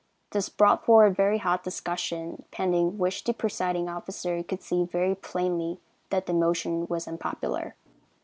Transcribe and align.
This 0.31 0.49
brought 0.49 0.83
forward 0.83 1.15
very 1.15 1.37
hot 1.37 1.63
discussion, 1.63 2.43
pending 2.49 2.97
which 2.97 3.23
the 3.23 3.35
presiding 3.35 3.87
officer 3.87 4.41
could 4.41 4.63
see 4.63 4.83
very 4.83 5.13
plainly 5.13 5.79
that 6.09 6.25
the 6.25 6.33
motion 6.33 6.87
was 6.87 7.07
unpopular. 7.07 7.75